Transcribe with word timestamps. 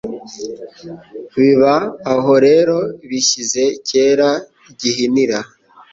Biba 1.35 1.75
aho 2.13 2.33
rero 2.45 2.77
bishyize 3.09 3.63
kera 3.87 4.29
Gihinira 4.79 5.39